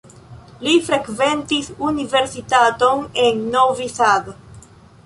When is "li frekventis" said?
0.67-1.69